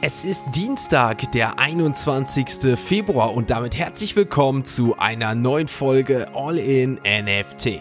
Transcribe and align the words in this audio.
Es 0.00 0.22
ist 0.22 0.44
Dienstag, 0.54 1.32
der 1.32 1.58
21. 1.58 2.78
Februar 2.78 3.34
und 3.34 3.50
damit 3.50 3.76
herzlich 3.76 4.14
willkommen 4.14 4.64
zu 4.64 4.96
einer 4.96 5.34
neuen 5.34 5.66
Folge 5.66 6.28
All 6.36 6.56
in 6.56 7.00
NFT. 7.02 7.80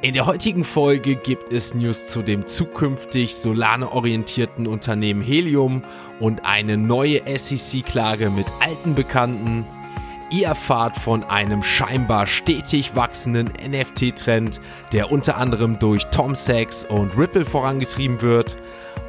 In 0.00 0.14
der 0.14 0.24
heutigen 0.24 0.64
Folge 0.64 1.14
gibt 1.16 1.52
es 1.52 1.74
News 1.74 2.06
zu 2.06 2.22
dem 2.22 2.46
zukünftig 2.46 3.34
Solane-orientierten 3.34 4.66
Unternehmen 4.66 5.20
Helium 5.20 5.84
und 6.20 6.46
eine 6.46 6.78
neue 6.78 7.20
SEC-Klage 7.36 8.30
mit 8.30 8.46
alten 8.60 8.94
Bekannten. 8.94 9.66
Ihr 10.30 10.46
erfahrt 10.46 10.96
von 10.96 11.22
einem 11.24 11.62
scheinbar 11.62 12.26
stetig 12.26 12.96
wachsenden 12.96 13.50
NFT-Trend, 13.66 14.62
der 14.94 15.12
unter 15.12 15.36
anderem 15.36 15.78
durch 15.78 16.04
Tom 16.06 16.34
Sachs 16.34 16.86
und 16.86 17.16
Ripple 17.18 17.44
vorangetrieben 17.44 18.22
wird. 18.22 18.56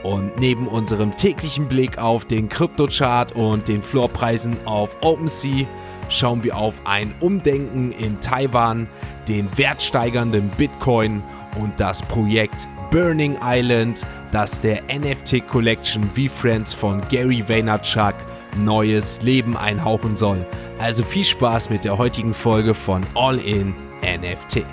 Und 0.03 0.39
neben 0.39 0.67
unserem 0.67 1.15
täglichen 1.17 1.67
Blick 1.67 1.97
auf 1.97 2.25
den 2.25 2.47
Kryptochart 2.47 3.35
und 3.35 3.67
den 3.67 3.81
Floorpreisen 3.81 4.55
auf 4.65 4.95
OpenSea 5.01 5.65
schauen 6.09 6.43
wir 6.43 6.57
auf 6.57 6.75
ein 6.85 7.13
Umdenken 7.19 7.91
in 7.91 8.19
Taiwan, 8.21 8.87
den 9.27 9.49
wertsteigernden 9.57 10.49
Bitcoin 10.57 11.21
und 11.59 11.79
das 11.79 12.01
Projekt 12.03 12.67
Burning 12.91 13.37
Island, 13.43 14.05
das 14.31 14.61
der 14.61 14.81
NFT 14.83 15.47
Collection 15.47 16.03
V-Friends 16.03 16.73
von 16.73 17.01
Gary 17.09 17.47
Vaynerchuk 17.47 18.15
neues 18.57 19.21
Leben 19.21 19.55
einhauchen 19.55 20.17
soll. 20.17 20.45
Also 20.79 21.03
viel 21.03 21.25
Spaß 21.25 21.69
mit 21.69 21.85
der 21.85 21.97
heutigen 21.97 22.33
Folge 22.33 22.73
von 22.73 23.03
All 23.13 23.37
in 23.37 23.75
NFT. 24.01 24.63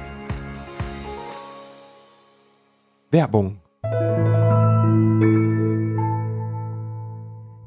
Werbung 3.10 3.58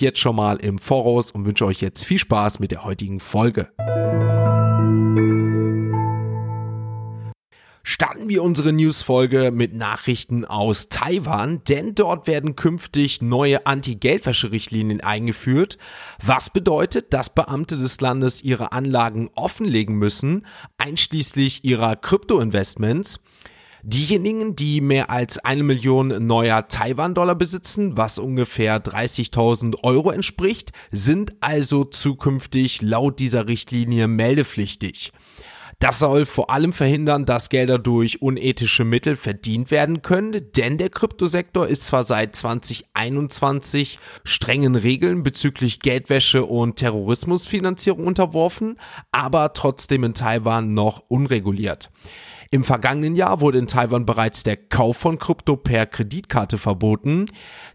jetzt 0.00 0.18
schon 0.18 0.36
mal 0.36 0.56
im 0.56 0.78
Voraus 0.78 1.30
und 1.30 1.44
wünsche 1.44 1.66
euch 1.66 1.80
jetzt 1.80 2.04
viel 2.04 2.18
Spaß 2.18 2.58
mit 2.58 2.70
der 2.70 2.84
heutigen 2.84 3.20
Folge. 3.20 3.68
Starten 7.84 8.28
wir 8.28 8.44
unsere 8.44 8.72
Newsfolge 8.72 9.50
mit 9.52 9.74
Nachrichten 9.74 10.44
aus 10.44 10.88
Taiwan, 10.88 11.64
denn 11.64 11.96
dort 11.96 12.28
werden 12.28 12.54
künftig 12.54 13.22
neue 13.22 13.66
Anti-Geldwäsche-Richtlinien 13.66 15.00
eingeführt, 15.00 15.78
was 16.24 16.50
bedeutet, 16.50 17.12
dass 17.12 17.34
Beamte 17.34 17.76
des 17.76 18.00
Landes 18.00 18.42
ihre 18.42 18.70
Anlagen 18.70 19.30
offenlegen 19.34 19.96
müssen, 19.96 20.46
einschließlich 20.78 21.64
ihrer 21.64 21.96
Krypto-Investments. 21.96 23.18
Diejenigen, 23.84 24.54
die 24.54 24.80
mehr 24.80 25.10
als 25.10 25.38
eine 25.38 25.64
Million 25.64 26.24
neuer 26.24 26.68
Taiwan-Dollar 26.68 27.34
besitzen, 27.34 27.96
was 27.96 28.20
ungefähr 28.20 28.80
30.000 28.80 29.82
Euro 29.82 30.12
entspricht, 30.12 30.70
sind 30.92 31.32
also 31.40 31.82
zukünftig 31.84 32.80
laut 32.80 33.18
dieser 33.18 33.48
Richtlinie 33.48 34.06
meldepflichtig. 34.06 35.10
Das 35.80 35.98
soll 35.98 36.26
vor 36.26 36.50
allem 36.50 36.72
verhindern, 36.72 37.26
dass 37.26 37.48
Gelder 37.48 37.76
durch 37.76 38.22
unethische 38.22 38.84
Mittel 38.84 39.16
verdient 39.16 39.72
werden 39.72 40.00
können, 40.00 40.40
denn 40.56 40.78
der 40.78 40.88
Kryptosektor 40.88 41.66
ist 41.66 41.84
zwar 41.84 42.04
seit 42.04 42.36
2021 42.36 43.98
strengen 44.22 44.76
Regeln 44.76 45.24
bezüglich 45.24 45.80
Geldwäsche 45.80 46.44
und 46.44 46.76
Terrorismusfinanzierung 46.76 48.06
unterworfen, 48.06 48.76
aber 49.10 49.54
trotzdem 49.54 50.04
in 50.04 50.14
Taiwan 50.14 50.72
noch 50.72 51.02
unreguliert. 51.08 51.90
Im 52.54 52.64
vergangenen 52.64 53.16
Jahr 53.16 53.40
wurde 53.40 53.56
in 53.56 53.66
Taiwan 53.66 54.04
bereits 54.04 54.42
der 54.42 54.58
Kauf 54.58 54.98
von 54.98 55.18
Krypto 55.18 55.56
per 55.56 55.86
Kreditkarte 55.86 56.58
verboten. 56.58 57.24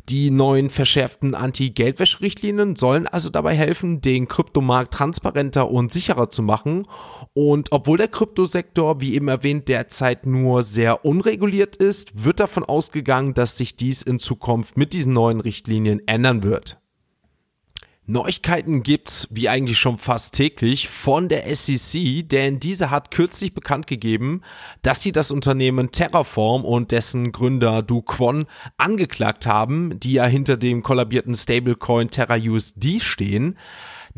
Die 0.08 0.30
neuen 0.30 0.70
verschärften 0.70 1.34
Anti-Geldwäsche-Richtlinien 1.34 2.76
sollen 2.76 3.08
also 3.08 3.32
dabei 3.32 3.56
helfen, 3.56 4.02
den 4.02 4.28
Kryptomarkt 4.28 4.94
transparenter 4.94 5.72
und 5.72 5.92
sicherer 5.92 6.30
zu 6.30 6.44
machen. 6.44 6.86
Und 7.34 7.72
obwohl 7.72 7.98
der 7.98 8.08
Kryptosektor, 8.08 9.02
wie 9.02 9.16
eben 9.16 9.30
erwähnt, 9.30 9.68
derzeit 9.68 10.28
nur 10.28 10.62
sehr 10.62 11.04
unreguliert 11.04 11.76
ist, 11.76 12.24
wird 12.24 12.40
davon 12.40 12.64
ausgegangen, 12.64 13.34
dass 13.34 13.58
sich 13.58 13.78
dies 13.78 14.04
in 14.04 14.20
Zukunft 14.20 14.78
mit 14.78 14.94
diesen 14.94 15.12
neuen 15.12 15.42
Richtlinien 15.42 16.08
ändern 16.08 16.44
wird. 16.44 16.80
Neuigkeiten 18.09 18.84
gibt's 18.84 19.28
wie 19.31 19.50
eigentlich 19.50 19.79
schon 19.79 19.97
fast 19.97 20.34
täglich 20.34 20.88
von 20.88 21.28
der 21.28 21.53
SEC, 21.53 22.28
denn 22.29 22.57
diese 22.57 22.90
hat 22.90 23.12
kürzlich 23.12 23.53
bekannt 23.53 23.85
gegeben, 23.85 24.44
dass 24.81 25.03
sie 25.03 25.12
das 25.12 25.29
Unternehmen 25.29 25.91
Terraform 25.91 26.63
und 26.63 26.94
dessen 26.94 27.34
Gründer 27.34 27.81
Du 27.81 28.01
Kwon 28.01 28.45
angeklagt 28.78 29.45
haben, 29.45 30.00
die 30.00 30.13
ja 30.13 30.25
hinter 30.25 30.56
dem 30.56 30.84
kollabierten 30.84 31.35
Stablecoin 31.35 32.09
TerraUSD 32.09 33.01
stehen. 33.01 33.57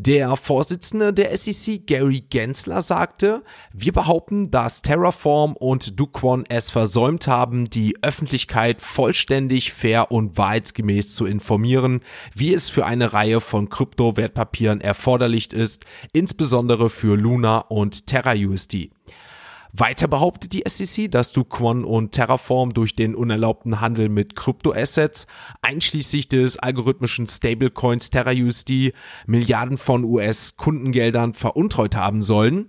Der 0.02 0.34
Vorsitzende 0.36 1.12
der 1.12 1.36
SEC, 1.36 1.86
Gary 1.86 2.24
Gensler, 2.30 2.80
sagte, 2.80 3.42
wir 3.74 3.92
behaupten, 3.92 4.50
dass 4.50 4.80
Terraform 4.80 5.54
und 5.56 6.00
Duquon 6.00 6.44
es 6.48 6.70
versäumt 6.70 7.26
haben, 7.26 7.68
die 7.68 7.98
Öffentlichkeit 8.00 8.80
vollständig, 8.80 9.74
fair 9.74 10.10
und 10.10 10.38
wahrheitsgemäß 10.38 11.14
zu 11.14 11.26
informieren, 11.26 12.00
wie 12.34 12.54
es 12.54 12.70
für 12.70 12.86
eine 12.86 13.12
Reihe 13.12 13.42
von 13.42 13.68
Kryptowertpapieren 13.68 14.80
erforderlich 14.80 15.52
ist, 15.52 15.84
insbesondere 16.14 16.88
für 16.88 17.14
Luna 17.14 17.58
und 17.58 18.06
TerraUSD. 18.06 18.92
Weiter 19.72 20.08
behauptet 20.08 20.52
die 20.52 20.64
SEC, 20.66 21.10
dass 21.10 21.32
Duquon 21.32 21.84
und 21.84 22.12
Terraform 22.12 22.74
durch 22.74 22.96
den 22.96 23.14
unerlaubten 23.14 23.80
Handel 23.80 24.08
mit 24.08 24.34
Kryptoassets, 24.34 25.26
einschließlich 25.62 26.28
des 26.28 26.58
algorithmischen 26.58 27.28
Stablecoins 27.28 28.10
TerraUSD, 28.10 28.92
Milliarden 29.26 29.78
von 29.78 30.02
US-Kundengeldern 30.04 31.34
veruntreut 31.34 31.94
haben 31.94 32.22
sollen. 32.22 32.66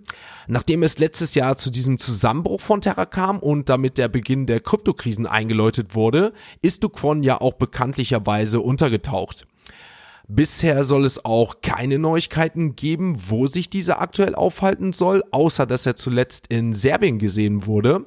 Nachdem 0.47 0.83
es 0.83 0.99
letztes 0.99 1.33
Jahr 1.33 1.55
zu 1.55 1.71
diesem 1.71 1.97
Zusammenbruch 1.97 2.61
von 2.61 2.81
Terra 2.81 3.05
kam 3.05 3.39
und 3.39 3.69
damit 3.69 3.97
der 3.97 4.07
Beginn 4.07 4.45
der 4.45 4.59
Kryptokrisen 4.59 5.25
eingeläutet 5.25 5.95
wurde, 5.95 6.33
ist 6.61 6.83
Duquon 6.83 7.23
ja 7.23 7.41
auch 7.41 7.53
bekanntlicherweise 7.53 8.59
untergetaucht. 8.59 9.47
Bisher 10.27 10.83
soll 10.83 11.05
es 11.05 11.25
auch 11.25 11.61
keine 11.61 11.99
Neuigkeiten 11.99 12.75
geben, 12.75 13.17
wo 13.27 13.47
sich 13.47 13.69
dieser 13.69 14.01
aktuell 14.01 14.35
aufhalten 14.35 14.93
soll, 14.93 15.23
außer 15.31 15.65
dass 15.65 15.85
er 15.85 15.95
zuletzt 15.95 16.47
in 16.47 16.73
Serbien 16.73 17.19
gesehen 17.19 17.65
wurde. 17.65 18.05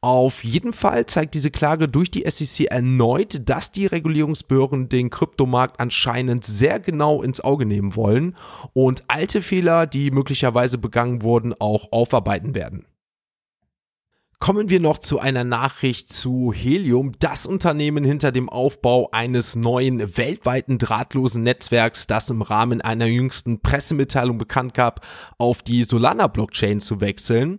Auf 0.00 0.44
jeden 0.44 0.72
Fall 0.72 1.06
zeigt 1.06 1.34
diese 1.34 1.50
Klage 1.50 1.88
durch 1.88 2.08
die 2.08 2.24
SEC 2.28 2.66
erneut, 2.66 3.48
dass 3.48 3.72
die 3.72 3.86
Regulierungsbehörden 3.86 4.88
den 4.88 5.10
Kryptomarkt 5.10 5.80
anscheinend 5.80 6.44
sehr 6.44 6.78
genau 6.78 7.20
ins 7.20 7.40
Auge 7.40 7.66
nehmen 7.66 7.96
wollen 7.96 8.36
und 8.74 9.02
alte 9.08 9.40
Fehler, 9.40 9.88
die 9.88 10.12
möglicherweise 10.12 10.78
begangen 10.78 11.22
wurden, 11.22 11.52
auch 11.58 11.90
aufarbeiten 11.90 12.54
werden. 12.54 12.86
Kommen 14.40 14.70
wir 14.70 14.78
noch 14.78 14.98
zu 14.98 15.18
einer 15.18 15.42
Nachricht 15.42 16.12
zu 16.12 16.52
Helium, 16.52 17.12
das 17.18 17.44
Unternehmen 17.44 18.04
hinter 18.04 18.30
dem 18.30 18.48
Aufbau 18.48 19.10
eines 19.10 19.56
neuen 19.56 20.16
weltweiten 20.16 20.78
drahtlosen 20.78 21.42
Netzwerks, 21.42 22.06
das 22.06 22.30
im 22.30 22.42
Rahmen 22.42 22.80
einer 22.80 23.06
jüngsten 23.06 23.60
Pressemitteilung 23.60 24.38
bekannt 24.38 24.74
gab, 24.74 25.04
auf 25.38 25.62
die 25.62 25.82
Solana-Blockchain 25.82 26.80
zu 26.80 27.00
wechseln. 27.00 27.58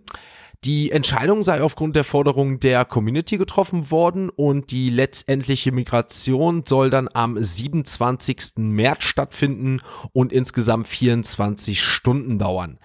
Die 0.64 0.90
Entscheidung 0.90 1.42
sei 1.42 1.62
aufgrund 1.62 1.96
der 1.96 2.04
Forderungen 2.04 2.60
der 2.60 2.86
Community 2.86 3.36
getroffen 3.36 3.90
worden 3.90 4.30
und 4.30 4.70
die 4.70 4.88
letztendliche 4.88 5.72
Migration 5.72 6.64
soll 6.66 6.88
dann 6.88 7.08
am 7.12 7.42
27. 7.42 8.56
März 8.56 9.04
stattfinden 9.04 9.80
und 10.12 10.32
insgesamt 10.32 10.88
24 10.88 11.82
Stunden 11.82 12.38
dauern. 12.38 12.78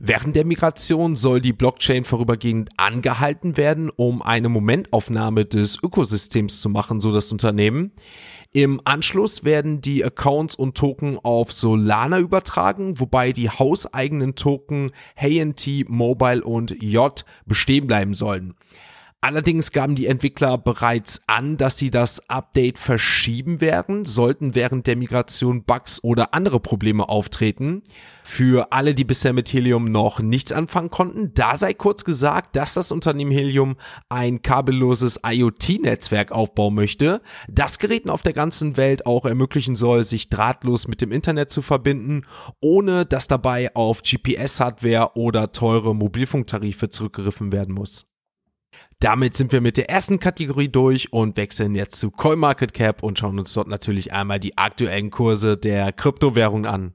Während 0.00 0.36
der 0.36 0.44
Migration 0.44 1.16
soll 1.16 1.40
die 1.40 1.52
Blockchain 1.52 2.04
vorübergehend 2.04 2.70
angehalten 2.76 3.56
werden, 3.56 3.90
um 3.94 4.22
eine 4.22 4.48
Momentaufnahme 4.48 5.44
des 5.44 5.78
Ökosystems 5.82 6.60
zu 6.60 6.68
machen, 6.68 7.00
so 7.00 7.12
das 7.12 7.30
Unternehmen. 7.30 7.92
Im 8.52 8.80
Anschluss 8.84 9.44
werden 9.44 9.80
die 9.80 10.04
Accounts 10.04 10.54
und 10.54 10.76
Token 10.76 11.18
auf 11.22 11.52
Solana 11.52 12.18
übertragen, 12.20 13.00
wobei 13.00 13.32
die 13.32 13.50
hauseigenen 13.50 14.36
Token 14.36 14.92
HNT, 15.16 15.88
Mobile 15.88 16.44
und 16.44 16.82
J 16.82 17.24
bestehen 17.46 17.86
bleiben 17.86 18.14
sollen. 18.14 18.54
Allerdings 19.24 19.72
gaben 19.72 19.94
die 19.94 20.06
Entwickler 20.06 20.58
bereits 20.58 21.22
an, 21.26 21.56
dass 21.56 21.78
sie 21.78 21.90
das 21.90 22.28
Update 22.28 22.78
verschieben 22.78 23.62
werden, 23.62 24.04
sollten 24.04 24.54
während 24.54 24.86
der 24.86 24.96
Migration 24.96 25.64
Bugs 25.64 26.04
oder 26.04 26.34
andere 26.34 26.60
Probleme 26.60 27.08
auftreten. 27.08 27.82
Für 28.22 28.70
alle, 28.70 28.94
die 28.94 29.04
bisher 29.04 29.32
mit 29.32 29.50
Helium 29.50 29.86
noch 29.86 30.20
nichts 30.20 30.52
anfangen 30.52 30.90
konnten, 30.90 31.32
da 31.32 31.56
sei 31.56 31.72
kurz 31.72 32.04
gesagt, 32.04 32.54
dass 32.54 32.74
das 32.74 32.92
Unternehmen 32.92 33.30
Helium 33.30 33.76
ein 34.10 34.42
kabelloses 34.42 35.20
IoT-Netzwerk 35.26 36.30
aufbauen 36.30 36.74
möchte, 36.74 37.22
das 37.48 37.78
Geräten 37.78 38.10
auf 38.10 38.20
der 38.20 38.34
ganzen 38.34 38.76
Welt 38.76 39.06
auch 39.06 39.24
ermöglichen 39.24 39.74
soll, 39.74 40.04
sich 40.04 40.28
drahtlos 40.28 40.86
mit 40.86 41.00
dem 41.00 41.12
Internet 41.12 41.50
zu 41.50 41.62
verbinden, 41.62 42.26
ohne 42.60 43.06
dass 43.06 43.26
dabei 43.26 43.74
auf 43.74 44.02
GPS-Hardware 44.02 45.12
oder 45.14 45.50
teure 45.50 45.94
Mobilfunktarife 45.94 46.90
zurückgegriffen 46.90 47.52
werden 47.52 47.74
muss. 47.74 48.04
Damit 49.04 49.36
sind 49.36 49.52
wir 49.52 49.60
mit 49.60 49.76
der 49.76 49.90
ersten 49.90 50.18
Kategorie 50.18 50.68
durch 50.68 51.12
und 51.12 51.36
wechseln 51.36 51.74
jetzt 51.74 52.00
zu 52.00 52.10
CoinMarketCap 52.10 53.02
und 53.02 53.18
schauen 53.18 53.38
uns 53.38 53.52
dort 53.52 53.68
natürlich 53.68 54.14
einmal 54.14 54.40
die 54.40 54.56
aktuellen 54.56 55.10
Kurse 55.10 55.58
der 55.58 55.92
Kryptowährungen 55.92 56.64
an. 56.64 56.94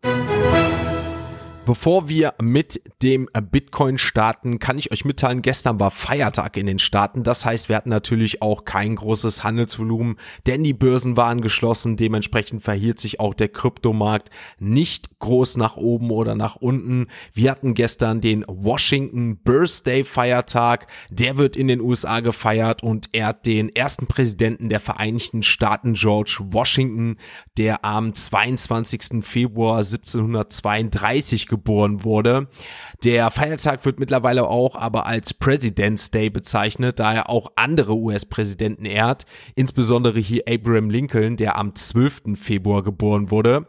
Bevor 1.70 2.10
wir 2.10 2.34
mit 2.42 2.82
dem 3.04 3.30
Bitcoin 3.52 4.00
starten, 4.00 4.58
kann 4.58 4.80
ich 4.80 4.92
euch 4.92 5.06
mitteilen, 5.06 5.44
gestern 5.44 5.80
war 5.80 5.92
Feiertag 5.92 6.58
in 6.58 6.66
den 6.66 6.80
Staaten. 6.80 7.22
Das 7.22 7.46
heißt, 7.46 7.70
wir 7.70 7.76
hatten 7.76 7.92
natürlich 7.92 8.42
auch 8.42 8.66
kein 8.66 8.96
großes 8.96 9.44
Handelsvolumen, 9.44 10.16
denn 10.48 10.64
die 10.64 10.74
Börsen 10.74 11.16
waren 11.16 11.42
geschlossen. 11.42 11.96
Dementsprechend 11.96 12.64
verhielt 12.64 13.00
sich 13.00 13.20
auch 13.20 13.36
der 13.36 13.50
Kryptomarkt 13.50 14.32
nicht 14.58 15.20
groß 15.20 15.58
nach 15.58 15.78
oben 15.78 16.10
oder 16.10 16.34
nach 16.34 16.56
unten. 16.56 17.06
Wir 17.34 17.52
hatten 17.52 17.76
gestern 17.76 18.20
den 18.20 18.44
Washington 18.48 19.38
Birthday 19.38 20.04
Feiertag. 20.04 20.88
Der 21.12 21.38
wird 21.38 21.56
in 21.56 21.68
den 21.68 21.82
USA 21.82 22.22
gefeiert 22.22 22.82
und 22.82 23.10
ehrt 23.12 23.46
den 23.46 23.70
ersten 23.70 24.08
Präsidenten 24.08 24.70
der 24.70 24.80
Vereinigten 24.80 25.44
Staaten, 25.44 25.94
George 25.94 26.40
Washington, 26.46 27.18
der 27.60 27.86
am 27.86 28.16
22. 28.16 29.24
Februar 29.24 29.78
1732 29.78 31.46
geboren 31.46 31.59
wurde. 31.68 32.48
Der 33.04 33.30
Feiertag 33.30 33.86
wird 33.86 34.00
mittlerweile 34.00 34.48
auch 34.48 34.76
aber 34.76 35.06
als 35.06 35.34
President's 35.34 36.12
Day 36.12 36.30
bezeichnet, 36.30 37.00
da 37.00 37.14
er 37.14 37.30
auch 37.30 37.52
andere 37.56 37.96
US-Präsidenten 37.96 38.86
ehrt, 38.86 39.26
insbesondere 39.56 40.20
hier 40.20 40.44
Abraham 40.48 40.90
Lincoln, 40.90 41.38
der 41.38 41.58
am 41.58 41.76
12. 41.76 42.36
Februar 42.36 42.84
geboren 42.84 43.32
wurde. 43.32 43.68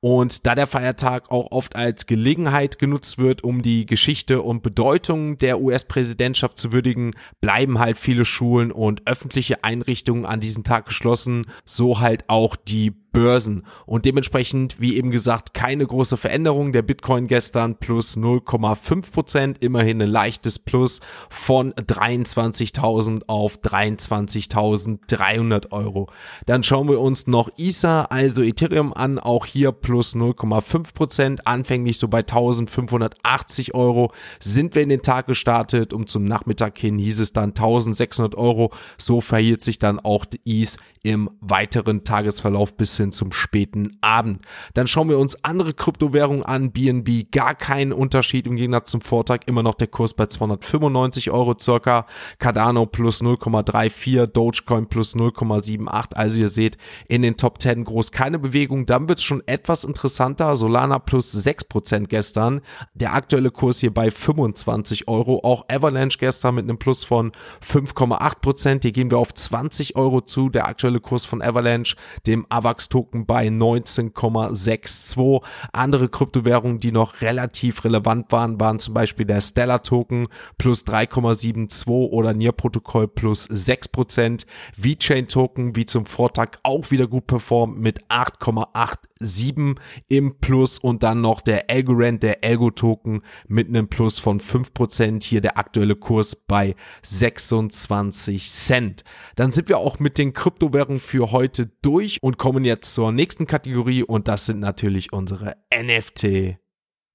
Und 0.00 0.46
da 0.46 0.54
der 0.54 0.66
Feiertag 0.66 1.30
auch 1.30 1.50
oft 1.50 1.74
als 1.74 2.06
Gelegenheit 2.06 2.78
genutzt 2.78 3.18
wird, 3.18 3.42
um 3.42 3.62
die 3.62 3.84
Geschichte 3.84 4.42
und 4.42 4.62
Bedeutung 4.62 5.38
der 5.38 5.60
US-Präsidentschaft 5.60 6.56
zu 6.56 6.72
würdigen, 6.72 7.12
bleiben 7.40 7.78
halt 7.78 7.98
viele 7.98 8.24
Schulen 8.24 8.70
und 8.70 9.06
öffentliche 9.06 9.64
Einrichtungen 9.64 10.24
an 10.24 10.40
diesem 10.40 10.62
Tag 10.62 10.86
geschlossen, 10.86 11.46
so 11.64 11.98
halt 11.98 12.24
auch 12.28 12.54
die 12.54 12.92
Börsen. 13.12 13.64
Und 13.86 14.04
dementsprechend, 14.04 14.80
wie 14.80 14.96
eben 14.96 15.10
gesagt, 15.10 15.54
keine 15.54 15.86
große 15.86 16.16
Veränderung. 16.16 16.72
Der 16.72 16.82
Bitcoin 16.82 17.26
gestern 17.26 17.76
plus 17.76 18.16
0,5 18.16 19.12
Prozent, 19.12 19.62
immerhin 19.62 20.02
ein 20.02 20.08
leichtes 20.08 20.58
Plus 20.58 21.00
von 21.28 21.72
23.000 21.74 23.22
auf 23.26 23.58
23.300 23.58 25.72
Euro. 25.72 26.08
Dann 26.46 26.62
schauen 26.62 26.88
wir 26.88 27.00
uns 27.00 27.26
noch 27.26 27.50
ISA, 27.56 28.02
also 28.02 28.42
Ethereum 28.42 28.92
an, 28.92 29.18
auch 29.18 29.46
hier 29.46 29.72
plus 29.72 30.14
0,5 30.14 30.94
Prozent, 30.94 31.46
anfänglich 31.46 31.98
so 31.98 32.08
bei 32.08 32.18
1580 32.18 33.74
Euro 33.74 34.12
sind 34.40 34.74
wir 34.74 34.82
in 34.82 34.88
den 34.88 35.02
Tag 35.02 35.26
gestartet 35.26 35.92
und 35.92 36.08
zum 36.08 36.24
Nachmittag 36.24 36.78
hin 36.78 36.98
hieß 36.98 37.20
es 37.20 37.32
dann 37.32 37.50
1600 37.50 38.34
Euro. 38.36 38.72
So 38.96 39.20
verhielt 39.20 39.62
sich 39.62 39.78
dann 39.78 39.98
auch 39.98 40.24
ETH 40.44 40.76
im 41.02 41.30
weiteren 41.40 42.04
Tagesverlauf 42.04 42.76
bis 42.76 42.96
hin 42.98 43.12
zum 43.12 43.32
späten 43.32 43.96
Abend. 44.00 44.44
Dann 44.74 44.86
schauen 44.86 45.08
wir 45.08 45.18
uns 45.18 45.42
andere 45.44 45.74
Kryptowährungen 45.74 46.42
an. 46.42 46.72
BNB 46.72 47.30
gar 47.32 47.54
keinen 47.54 47.92
Unterschied 47.92 48.46
im 48.46 48.56
Gegensatz 48.56 48.90
zum 48.90 49.00
Vortag. 49.00 49.40
Immer 49.46 49.62
noch 49.62 49.74
der 49.74 49.86
Kurs 49.88 50.14
bei 50.14 50.26
295 50.26 51.30
Euro 51.30 51.56
circa. 51.58 52.06
Cardano 52.38 52.86
plus 52.86 53.22
0,34, 53.22 54.26
Dogecoin 54.26 54.86
plus 54.86 55.14
0,78. 55.14 56.14
Also 56.14 56.40
ihr 56.40 56.48
seht 56.48 56.78
in 57.08 57.22
den 57.22 57.36
Top 57.36 57.60
10 57.60 57.84
groß 57.84 58.12
keine 58.12 58.38
Bewegung. 58.38 58.86
Dann 58.86 59.08
wird 59.08 59.18
es 59.18 59.24
schon 59.24 59.42
etwas 59.46 59.84
interessanter. 59.84 60.56
Solana 60.56 60.98
plus 60.98 61.34
6% 61.34 62.06
gestern. 62.08 62.60
Der 62.94 63.14
aktuelle 63.14 63.50
Kurs 63.50 63.80
hier 63.80 63.94
bei 63.94 64.10
25 64.10 65.08
Euro. 65.08 65.40
Auch 65.44 65.64
Avalanche 65.68 66.18
gestern 66.18 66.56
mit 66.56 66.64
einem 66.64 66.78
Plus 66.78 67.04
von 67.04 67.32
5,8%. 67.64 68.82
Hier 68.82 68.92
gehen 68.92 69.10
wir 69.10 69.18
auf 69.18 69.32
20 69.32 69.96
Euro 69.96 70.20
zu. 70.20 70.48
Der 70.48 70.66
aktuelle 70.66 71.00
Kurs 71.00 71.24
von 71.24 71.42
Avalanche, 71.42 71.96
dem 72.26 72.46
AVAX-Token 72.88 73.26
bei 73.26 73.48
19,62. 73.48 75.42
Andere 75.72 76.08
Kryptowährungen, 76.08 76.80
die 76.80 76.92
noch 76.92 77.20
relativ 77.20 77.84
relevant 77.84 78.32
waren, 78.32 78.58
waren 78.60 78.78
zum 78.78 78.94
Beispiel 78.94 79.26
der 79.26 79.40
Stellar-Token 79.40 80.28
plus 80.56 80.84
3,72 80.84 81.88
oder 82.10 82.32
Nier-Protokoll 82.34 83.08
plus 83.08 83.48
6%. 83.48 84.46
VeChain-Token 84.76 85.76
wie 85.76 85.86
zum 85.86 86.06
Vortag 86.06 86.58
auch 86.62 86.90
wieder 86.90 87.06
gut 87.06 87.26
performt 87.26 87.78
mit 87.78 88.04
8,87 88.08 89.76
im 90.08 90.38
Plus 90.40 90.78
und 90.78 91.02
dann 91.02 91.20
noch 91.20 91.40
der 91.40 91.68
Algorand, 91.68 92.22
der 92.22 92.38
Algo-Token 92.42 93.22
mit 93.48 93.68
einem 93.68 93.88
Plus 93.88 94.18
von 94.18 94.40
5%. 94.40 95.24
Hier 95.24 95.40
der 95.40 95.58
aktuelle 95.58 95.96
Kurs 95.96 96.36
bei 96.36 96.74
26 97.02 98.50
Cent. 98.50 99.04
Dann 99.36 99.52
sind 99.52 99.68
wir 99.68 99.78
auch 99.78 99.98
mit 99.98 100.18
den 100.18 100.32
Kryptowährungen 100.32 101.00
für 101.00 101.32
heute 101.32 101.70
durch 101.82 102.18
und 102.22 102.38
kommen 102.38 102.64
jetzt 102.78 102.94
zur 102.94 103.10
nächsten 103.10 103.48
Kategorie 103.48 104.04
und 104.04 104.28
das 104.28 104.46
sind 104.46 104.60
natürlich 104.60 105.12
unsere 105.12 105.56
NFT 105.74 106.58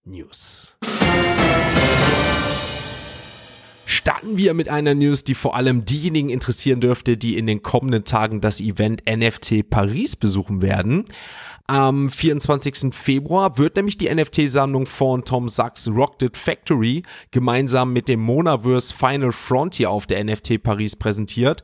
News. 0.04 0.78
Starten 3.86 4.36
wir 4.36 4.54
mit 4.54 4.68
einer 4.68 4.94
News, 4.94 5.24
die 5.24 5.34
vor 5.34 5.56
allem 5.56 5.86
diejenigen 5.86 6.30
interessieren 6.30 6.82
dürfte, 6.82 7.16
die 7.16 7.38
in 7.38 7.48
den 7.48 7.64
kommenden 7.64 8.04
Tagen 8.04 8.42
das 8.42 8.60
Event 8.60 9.04
NFT 9.10 9.70
Paris 9.70 10.18
besuchen 10.18 10.62
werden. 10.62 11.06
Am 11.68 12.10
24. 12.10 12.94
Februar 12.94 13.58
wird 13.58 13.78
nämlich 13.78 13.98
die 13.98 14.14
NFT-Sammlung 14.14 14.86
von 14.86 15.24
Tom 15.24 15.48
Sachs 15.48 15.88
Rocket 15.88 16.36
Factory 16.36 17.04
gemeinsam 17.32 17.94
mit 17.94 18.10
dem 18.10 18.20
Monaverse 18.20 18.94
Final 18.94 19.32
Frontier 19.32 19.92
auf 19.92 20.08
der 20.08 20.22
NFT 20.26 20.62
Paris 20.62 20.98
präsentiert. 20.98 21.64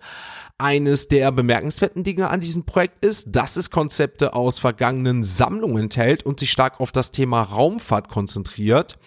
Eines 0.61 1.07
der 1.07 1.31
bemerkenswerten 1.31 2.03
Dinge 2.03 2.29
an 2.29 2.41
diesem 2.41 2.65
Projekt 2.65 3.05
ist, 3.05 3.29
dass 3.31 3.55
es 3.55 3.71
Konzepte 3.71 4.33
aus 4.33 4.59
vergangenen 4.59 5.23
Sammlungen 5.23 5.83
enthält 5.83 6.25
und 6.25 6.41
sich 6.41 6.51
stark 6.51 6.81
auf 6.81 6.91
das 6.91 7.11
Thema 7.11 7.43
Raumfahrt 7.43 8.09
konzentriert. 8.09 8.99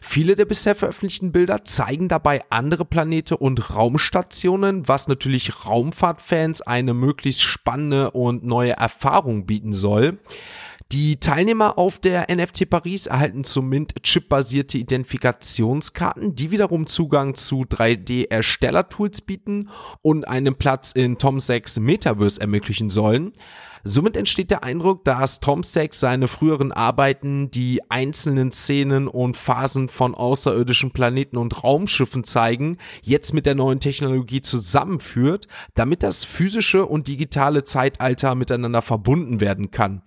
Viele 0.00 0.34
der 0.34 0.46
bisher 0.46 0.74
veröffentlichten 0.74 1.30
Bilder 1.30 1.62
zeigen 1.62 2.08
dabei 2.08 2.40
andere 2.48 2.86
Planete 2.86 3.36
und 3.36 3.74
Raumstationen, 3.74 4.88
was 4.88 5.06
natürlich 5.06 5.66
Raumfahrtfans 5.66 6.62
eine 6.62 6.94
möglichst 6.94 7.42
spannende 7.42 8.10
und 8.12 8.42
neue 8.42 8.72
Erfahrung 8.72 9.44
bieten 9.44 9.74
soll. 9.74 10.18
Die 10.94 11.16
Teilnehmer 11.16 11.76
auf 11.76 11.98
der 11.98 12.32
NFT 12.32 12.70
Paris 12.70 13.06
erhalten 13.06 13.42
zum 13.42 13.68
Mint 13.68 14.00
chipbasierte 14.04 14.78
Identifikationskarten, 14.78 16.36
die 16.36 16.52
wiederum 16.52 16.86
Zugang 16.86 17.34
zu 17.34 17.62
3D-Erstellertools 17.62 19.22
bieten 19.22 19.70
und 20.02 20.28
einen 20.28 20.54
Platz 20.54 20.92
in 20.92 21.18
Tom 21.18 21.40
Sachs 21.40 21.80
Metaverse 21.80 22.40
ermöglichen 22.40 22.90
sollen. 22.90 23.32
Somit 23.82 24.16
entsteht 24.16 24.52
der 24.52 24.62
Eindruck, 24.62 25.04
dass 25.04 25.40
Tom 25.40 25.64
Sachs 25.64 25.98
seine 25.98 26.28
früheren 26.28 26.70
Arbeiten 26.70 27.50
die 27.50 27.80
einzelnen 27.90 28.52
Szenen 28.52 29.08
und 29.08 29.36
Phasen 29.36 29.88
von 29.88 30.14
außerirdischen 30.14 30.92
Planeten 30.92 31.38
und 31.38 31.64
Raumschiffen 31.64 32.22
zeigen, 32.22 32.78
jetzt 33.02 33.34
mit 33.34 33.46
der 33.46 33.56
neuen 33.56 33.80
Technologie 33.80 34.42
zusammenführt, 34.42 35.48
damit 35.74 36.04
das 36.04 36.22
physische 36.22 36.86
und 36.86 37.08
digitale 37.08 37.64
Zeitalter 37.64 38.36
miteinander 38.36 38.80
verbunden 38.80 39.40
werden 39.40 39.72
kann. 39.72 40.02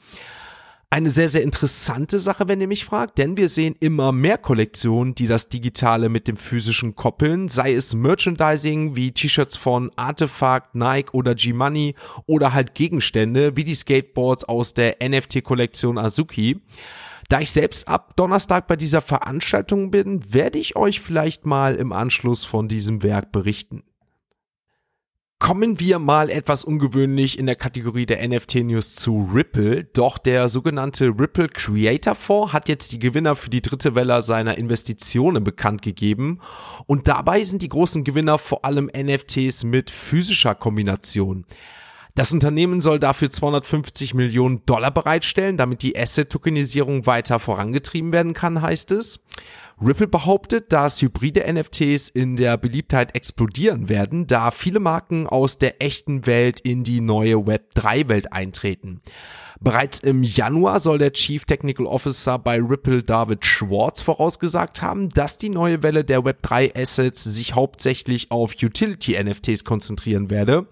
Eine 0.90 1.10
sehr, 1.10 1.28
sehr 1.28 1.44
interessante 1.44 2.18
Sache, 2.18 2.48
wenn 2.48 2.62
ihr 2.62 2.68
mich 2.68 2.86
fragt, 2.86 3.18
denn 3.18 3.36
wir 3.36 3.50
sehen 3.50 3.76
immer 3.82 4.14
mehr 4.14 4.38
Kollektionen, 4.38 5.16
die 5.16 5.28
das 5.28 5.50
Digitale 5.50 6.08
mit 6.08 6.30
dem 6.30 6.38
Physischen 6.38 6.96
koppeln, 6.96 7.50
sei 7.50 7.74
es 7.74 7.94
Merchandising 7.94 8.96
wie 8.96 9.12
T-Shirts 9.12 9.58
von 9.58 9.92
Artefakt, 9.98 10.76
Nike 10.76 11.12
oder 11.12 11.36
G-Money 11.36 11.96
oder 12.26 12.54
halt 12.54 12.74
Gegenstände 12.74 13.58
wie 13.58 13.66
die 13.66 13.74
Skateboards 13.74 14.46
aus 14.46 14.74
der 14.76 14.96
NFT-Kollektion 15.04 15.98
Azuki. 15.98 16.62
Da 17.28 17.42
ich 17.42 17.52
selbst 17.52 17.90
ab 17.90 18.16
Donnerstag 18.16 18.68
bei 18.68 18.78
dieser 18.78 19.02
Veranstaltung 19.02 19.92
bin, 19.92 20.34
werde 20.34 20.58
ich 20.58 20.78
euch 20.78 21.02
vielleicht 21.02 21.46
mal 21.46 21.76
im 21.76 21.92
Anschluss 21.92 22.46
von 22.46 22.70
diesem 22.70 23.04
Werk 23.04 23.34
berichten. 23.34 23.84
Kommen 25.40 25.80
wir 25.80 26.00
mal 26.00 26.32
etwas 26.32 26.64
ungewöhnlich 26.64 27.38
in 27.38 27.46
der 27.46 27.56
Kategorie 27.56 28.08
der 28.08 28.28
NFT 28.28 28.56
News 28.56 28.96
zu 28.96 29.30
Ripple. 29.32 29.84
Doch 29.84 30.18
der 30.18 30.50
sogenannte 30.50 31.10
Ripple 31.10 31.48
Creator 31.48 32.16
Fonds 32.16 32.54
hat 32.54 32.68
jetzt 32.68 32.92
die 32.92 32.98
Gewinner 32.98 33.36
für 33.36 33.52
die 33.52 33.62
dritte 33.62 33.94
Welle 33.94 34.24
seiner 34.24 34.58
Investitionen 34.58 35.44
bekannt 35.44 35.84
gegeben. 35.84 36.40
Und 36.88 37.08
dabei 37.08 37.44
sind 37.44 37.62
die 37.62 37.70
großen 37.70 38.04
Gewinner 38.04 38.40
vor 38.40 38.66
allem 38.66 38.90
NFTs 38.92 39.64
mit 39.64 39.92
physischer 39.92 40.56
Kombination. 40.56 41.46
Das 42.16 42.32
Unternehmen 42.32 42.82
soll 42.82 42.98
dafür 42.98 43.30
250 43.30 44.16
Millionen 44.16 44.66
Dollar 44.66 44.90
bereitstellen, 44.90 45.56
damit 45.56 45.84
die 45.84 45.96
Asset-Tokenisierung 45.96 47.06
weiter 47.06 47.38
vorangetrieben 47.38 48.12
werden 48.12 48.34
kann, 48.34 48.64
heißt 48.64 48.92
es. 48.92 49.20
Ripple 49.80 50.08
behauptet, 50.08 50.74
dass 50.74 51.02
hybride 51.04 51.46
NFTs 51.54 52.10
in 52.10 52.36
der 52.36 52.58
Beliebtheit 52.58 53.16
explodieren 53.16 53.90
werden, 53.90 54.26
da 54.26 54.50
viele 54.50 54.80
Marken 54.80 55.28
aus 55.28 55.60
der 55.60 55.84
echten 55.84 56.26
Welt 56.26 56.60
in 56.60 56.84
die 56.84 57.00
neue 57.00 57.36
Web3-Welt 57.36 58.34
eintreten. 58.34 59.02
Bereits 59.60 60.00
im 60.00 60.24
Januar 60.24 60.80
soll 60.80 60.98
der 60.98 61.14
Chief 61.14 61.46
Technical 61.46 61.86
Officer 61.86 62.40
bei 62.40 62.60
Ripple 62.60 63.04
David 63.04 63.46
Schwartz 63.46 64.02
vorausgesagt 64.02 64.82
haben, 64.82 65.10
dass 65.10 65.38
die 65.38 65.50
neue 65.50 65.84
Welle 65.84 66.04
der 66.04 66.22
Web3 66.22 66.76
Assets 66.76 67.24
sich 67.24 67.54
hauptsächlich 67.54 68.32
auf 68.32 68.54
Utility 68.62 69.22
NFTs 69.24 69.64
konzentrieren 69.64 70.32
werde. 70.32 70.68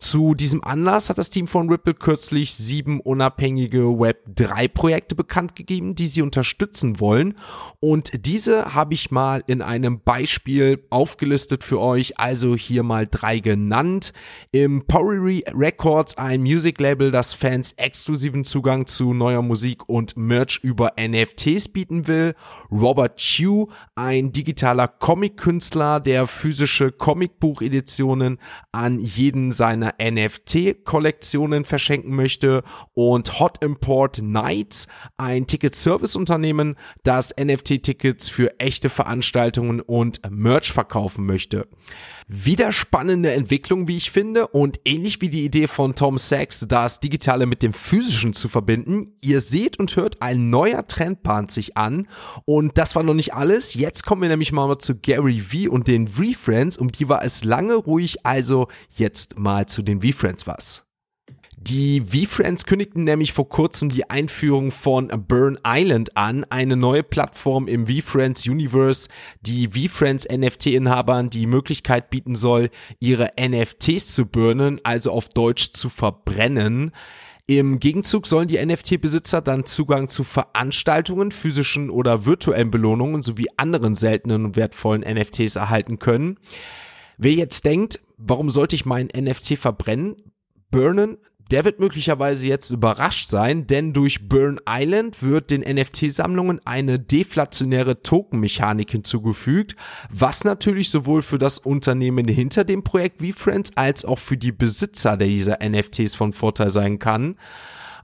Zu 0.00 0.34
diesem 0.34 0.64
Anlass 0.64 1.10
hat 1.10 1.18
das 1.18 1.28
Team 1.28 1.46
von 1.46 1.68
Ripple 1.68 1.92
kürzlich 1.92 2.54
sieben 2.54 3.00
unabhängige 3.00 3.82
Web3-Projekte 3.82 5.14
bekannt 5.14 5.54
gegeben, 5.54 5.94
die 5.94 6.06
sie 6.06 6.22
unterstützen 6.22 7.00
wollen. 7.00 7.34
Und 7.80 8.26
diese 8.26 8.74
habe 8.74 8.94
ich 8.94 9.10
mal 9.10 9.44
in 9.46 9.60
einem 9.60 10.00
Beispiel 10.00 10.86
aufgelistet 10.88 11.64
für 11.64 11.80
euch, 11.80 12.18
also 12.18 12.56
hier 12.56 12.82
mal 12.82 13.06
drei 13.08 13.40
genannt. 13.40 14.14
Im 14.52 14.86
Powery 14.86 15.44
Records, 15.52 16.16
ein 16.16 16.40
Music-Label, 16.40 17.10
das 17.10 17.34
Fans 17.34 17.72
exklusiven 17.72 18.44
Zugang 18.44 18.86
zu 18.86 19.12
neuer 19.12 19.42
Musik 19.42 19.86
und 19.86 20.16
Merch 20.16 20.60
über 20.62 20.94
NFTs 20.98 21.68
bieten 21.68 22.08
will. 22.08 22.34
Robert 22.72 23.18
Chew, 23.18 23.66
ein 23.96 24.32
digitaler 24.32 24.88
Comic-Künstler, 24.88 26.00
der 26.00 26.26
physische 26.26 26.90
Comicbuch-Editionen 26.90 28.38
an 28.72 28.98
jeden 28.98 29.52
seiner 29.52 29.89
NFT-Kollektionen 30.00 31.64
verschenken 31.64 32.14
möchte 32.14 32.62
und 32.94 33.40
Hot 33.40 33.62
Import 33.64 34.20
Nights, 34.22 34.86
ein 35.16 35.46
Ticket-Service-Unternehmen, 35.46 36.76
das 37.02 37.34
NFT-Tickets 37.38 38.28
für 38.28 38.58
echte 38.58 38.88
Veranstaltungen 38.88 39.80
und 39.80 40.20
Merch 40.30 40.72
verkaufen 40.72 41.26
möchte. 41.26 41.68
Wieder 42.32 42.70
spannende 42.70 43.32
Entwicklung, 43.32 43.88
wie 43.88 43.96
ich 43.96 44.12
finde, 44.12 44.46
und 44.46 44.78
ähnlich 44.84 45.20
wie 45.20 45.28
die 45.28 45.44
Idee 45.44 45.66
von 45.66 45.96
Tom 45.96 46.16
Sachs, 46.16 46.64
das 46.68 47.00
Digitale 47.00 47.44
mit 47.46 47.62
dem 47.62 47.72
Physischen 47.72 48.34
zu 48.34 48.48
verbinden. 48.48 49.10
Ihr 49.20 49.40
seht 49.40 49.80
und 49.80 49.96
hört, 49.96 50.22
ein 50.22 50.48
neuer 50.48 50.86
Trend 50.86 51.24
bahnt 51.24 51.50
sich 51.50 51.76
an. 51.76 52.06
Und 52.44 52.78
das 52.78 52.94
war 52.94 53.02
noch 53.02 53.14
nicht 53.14 53.34
alles. 53.34 53.74
Jetzt 53.74 54.06
kommen 54.06 54.22
wir 54.22 54.28
nämlich 54.28 54.52
mal 54.52 54.78
zu 54.78 54.94
Gary 54.94 55.40
V 55.40 55.72
und 55.72 55.88
den 55.88 56.06
V-Friends. 56.06 56.78
Um 56.78 56.92
die 56.92 57.08
war 57.08 57.24
es 57.24 57.42
lange 57.42 57.74
ruhig, 57.74 58.24
also 58.24 58.68
jetzt 58.96 59.38
mal 59.38 59.66
zu 59.66 59.79
den 59.82 60.02
V-Friends 60.02 60.46
was. 60.46 60.84
Die 61.62 62.00
V-Friends 62.00 62.64
kündigten 62.64 63.04
nämlich 63.04 63.34
vor 63.34 63.46
kurzem 63.46 63.90
die 63.90 64.08
Einführung 64.08 64.72
von 64.72 65.08
Burn 65.28 65.58
Island 65.62 66.16
an, 66.16 66.46
eine 66.48 66.74
neue 66.74 67.02
Plattform 67.02 67.68
im 67.68 67.86
V-Friends 67.86 68.46
Universe, 68.46 69.10
die 69.42 69.68
V-Friends 69.68 70.26
NFT-Inhabern 70.26 71.28
die 71.28 71.46
Möglichkeit 71.46 72.08
bieten 72.08 72.34
soll, 72.34 72.70
ihre 72.98 73.32
NFTs 73.38 74.14
zu 74.14 74.24
burnen, 74.24 74.80
also 74.84 75.10
auf 75.10 75.28
Deutsch 75.28 75.72
zu 75.72 75.90
verbrennen. 75.90 76.92
Im 77.46 77.78
Gegenzug 77.78 78.26
sollen 78.26 78.48
die 78.48 78.64
NFT-Besitzer 78.64 79.42
dann 79.42 79.66
Zugang 79.66 80.08
zu 80.08 80.24
Veranstaltungen, 80.24 81.30
physischen 81.30 81.90
oder 81.90 82.24
virtuellen 82.24 82.70
Belohnungen 82.70 83.22
sowie 83.22 83.48
anderen 83.58 83.94
seltenen 83.94 84.46
und 84.46 84.56
wertvollen 84.56 85.02
NFTs 85.02 85.56
erhalten 85.56 85.98
können. 85.98 86.38
Wer 87.22 87.32
jetzt 87.32 87.66
denkt, 87.66 88.00
warum 88.16 88.48
sollte 88.48 88.74
ich 88.74 88.86
meinen 88.86 89.10
NFT 89.14 89.58
verbrennen? 89.58 90.16
Burnen, 90.70 91.18
der 91.50 91.66
wird 91.66 91.78
möglicherweise 91.78 92.48
jetzt 92.48 92.70
überrascht 92.70 93.28
sein, 93.28 93.66
denn 93.66 93.92
durch 93.92 94.26
Burn 94.26 94.58
Island 94.66 95.22
wird 95.22 95.50
den 95.50 95.60
NFT-Sammlungen 95.60 96.62
eine 96.64 96.98
deflationäre 96.98 98.00
Token-Mechanik 98.00 98.92
hinzugefügt, 98.92 99.76
was 100.10 100.44
natürlich 100.44 100.88
sowohl 100.88 101.20
für 101.20 101.36
das 101.36 101.58
Unternehmen 101.58 102.26
hinter 102.26 102.64
dem 102.64 102.84
Projekt 102.84 103.20
VFriends 103.20 103.72
als 103.74 104.06
auch 104.06 104.18
für 104.18 104.38
die 104.38 104.52
Besitzer 104.52 105.18
dieser 105.18 105.58
NFTs 105.62 106.14
von 106.14 106.32
Vorteil 106.32 106.70
sein 106.70 106.98
kann. 106.98 107.36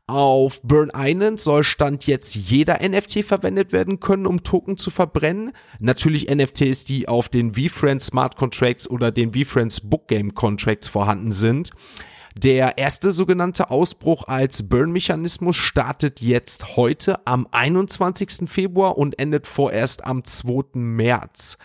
Auf 0.08 0.62
Burn 0.62 0.92
Island 0.94 1.40
soll 1.40 1.64
Stand 1.64 2.06
jetzt 2.06 2.36
jeder 2.36 2.78
NFT 2.80 3.24
verwendet 3.24 3.72
werden 3.72 3.98
können, 3.98 4.26
um 4.26 4.44
Token 4.44 4.76
zu 4.76 4.92
verbrennen. 4.92 5.50
Natürlich 5.80 6.32
NFTs, 6.32 6.84
die 6.84 7.08
auf 7.08 7.28
den 7.28 7.54
VFriends 7.54 8.06
Smart 8.06 8.36
Contracts 8.36 8.88
oder 8.88 9.10
den 9.10 9.34
VFriends 9.34 9.80
Book 9.80 10.06
Game 10.06 10.32
Contracts 10.32 10.86
vorhanden 10.86 11.32
sind. 11.32 11.70
Der 12.38 12.78
erste 12.78 13.10
sogenannte 13.10 13.70
Ausbruch 13.70 14.28
als 14.28 14.68
Burn-Mechanismus 14.68 15.56
startet 15.56 16.20
jetzt 16.20 16.76
heute 16.76 17.26
am 17.26 17.48
21. 17.50 18.48
Februar 18.48 18.98
und 18.98 19.18
endet 19.18 19.48
vorerst 19.48 20.04
am 20.04 20.22
2. 20.22 20.78
März. 20.78 21.58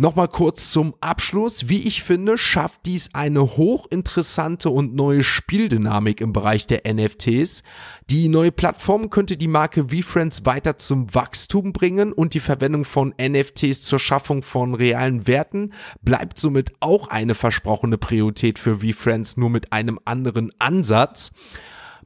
Nochmal 0.00 0.28
kurz 0.28 0.70
zum 0.70 0.94
Abschluss. 1.00 1.68
Wie 1.68 1.88
ich 1.88 2.04
finde, 2.04 2.38
schafft 2.38 2.86
dies 2.86 3.16
eine 3.16 3.56
hochinteressante 3.56 4.70
und 4.70 4.94
neue 4.94 5.24
Spieldynamik 5.24 6.20
im 6.20 6.32
Bereich 6.32 6.68
der 6.68 6.82
NFTs. 6.86 7.64
Die 8.08 8.28
neue 8.28 8.52
Plattform 8.52 9.10
könnte 9.10 9.36
die 9.36 9.48
Marke 9.48 9.88
VFriends 9.88 10.46
weiter 10.46 10.78
zum 10.78 11.12
Wachstum 11.16 11.72
bringen 11.72 12.12
und 12.12 12.34
die 12.34 12.38
Verwendung 12.38 12.84
von 12.84 13.12
NFTs 13.20 13.82
zur 13.82 13.98
Schaffung 13.98 14.44
von 14.44 14.74
realen 14.74 15.26
Werten 15.26 15.72
bleibt 16.00 16.38
somit 16.38 16.74
auch 16.78 17.08
eine 17.08 17.34
versprochene 17.34 17.98
Priorität 17.98 18.60
für 18.60 18.76
VFriends, 18.76 19.36
nur 19.36 19.50
mit 19.50 19.72
einem 19.72 19.98
anderen 20.04 20.52
Ansatz. 20.60 21.32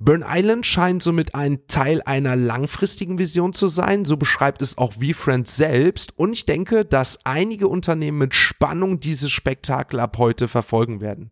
Burn 0.04 0.24
Island 0.26 0.66
scheint 0.66 1.00
somit 1.00 1.36
ein 1.36 1.68
Teil 1.68 2.02
einer 2.02 2.34
langfristigen 2.34 3.18
Vision 3.18 3.52
zu 3.52 3.68
sein, 3.68 4.04
so 4.04 4.16
beschreibt 4.16 4.60
es 4.60 4.76
auch 4.76 4.94
VFriends 4.94 5.54
selbst 5.54 6.18
und 6.18 6.32
ich 6.32 6.44
denke, 6.44 6.84
dass 6.84 7.24
einige 7.24 7.68
Unternehmen 7.68 8.18
mit 8.18 8.34
Spannung 8.34 8.98
dieses 8.98 9.30
Spektakel 9.30 10.00
ab 10.00 10.18
heute 10.18 10.48
verfolgen 10.48 11.00
werden. 11.00 11.30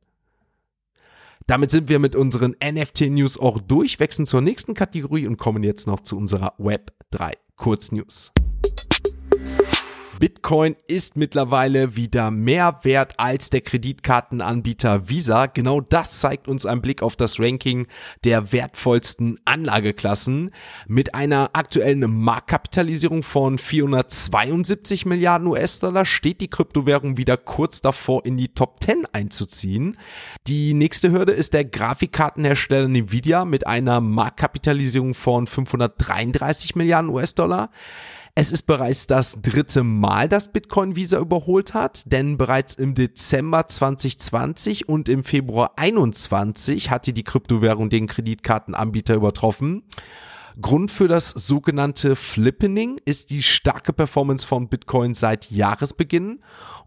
Damit 1.48 1.72
sind 1.72 1.88
wir 1.88 1.98
mit 1.98 2.14
unseren 2.14 2.54
NFT-News 2.62 3.40
auch 3.40 3.60
durch, 3.60 3.98
wechseln 3.98 4.26
zur 4.26 4.40
nächsten 4.40 4.74
Kategorie 4.74 5.26
und 5.26 5.36
kommen 5.36 5.64
jetzt 5.64 5.88
noch 5.88 5.98
zu 5.98 6.16
unserer 6.16 6.54
Web 6.58 6.92
3 7.10 7.32
Kurznews. 7.56 8.30
Bitcoin 10.20 10.76
ist 10.86 11.16
mittlerweile 11.16 11.96
wieder 11.96 12.30
mehr 12.30 12.80
wert 12.82 13.14
als 13.16 13.48
der 13.48 13.62
Kreditkartenanbieter 13.62 15.08
Visa. 15.08 15.46
Genau 15.46 15.80
das 15.80 16.20
zeigt 16.20 16.46
uns 16.46 16.66
ein 16.66 16.82
Blick 16.82 17.00
auf 17.02 17.16
das 17.16 17.40
Ranking 17.40 17.86
der 18.24 18.52
wertvollsten 18.52 19.40
Anlageklassen. 19.46 20.50
Mit 20.86 21.14
einer 21.14 21.48
aktuellen 21.54 22.00
Marktkapitalisierung 22.00 23.22
von 23.22 23.56
472 23.56 25.06
Milliarden 25.06 25.46
US-Dollar 25.48 26.04
steht 26.04 26.42
die 26.42 26.50
Kryptowährung 26.50 27.16
wieder 27.16 27.38
kurz 27.38 27.80
davor, 27.80 28.26
in 28.26 28.36
die 28.36 28.48
Top 28.48 28.84
10 28.84 29.06
einzuziehen. 29.12 29.96
Die 30.46 30.74
nächste 30.74 31.12
Hürde 31.12 31.32
ist 31.32 31.54
der 31.54 31.64
Grafikkartenhersteller 31.64 32.84
Nvidia 32.84 33.46
mit 33.46 33.66
einer 33.66 34.02
Marktkapitalisierung 34.02 35.14
von 35.14 35.46
533 35.46 36.76
Milliarden 36.76 37.08
US-Dollar. 37.08 37.70
Es 38.34 38.52
ist 38.52 38.62
bereits 38.62 39.06
das 39.06 39.38
dritte 39.42 39.82
Mal, 39.82 40.28
dass 40.28 40.52
Bitcoin 40.52 40.94
Visa 40.94 41.18
überholt 41.18 41.75
hat, 41.75 42.10
denn 42.12 42.38
bereits 42.38 42.75
im 42.76 42.94
Dezember 42.94 43.66
2020 43.66 44.88
und 44.88 45.08
im 45.08 45.25
Februar 45.25 45.72
21 45.76 46.90
hatte 46.90 47.12
die 47.12 47.25
Kryptowährung 47.25 47.90
den 47.90 48.06
Kreditkartenanbieter 48.06 49.14
übertroffen. 49.14 49.82
Grund 50.60 50.90
für 50.90 51.08
das 51.08 51.30
sogenannte 51.30 52.16
Flippening 52.16 53.00
ist 53.04 53.30
die 53.30 53.42
starke 53.42 53.92
Performance 53.92 54.46
von 54.46 54.68
Bitcoin 54.68 55.14
seit 55.14 55.50
Jahresbeginn. 55.50 56.40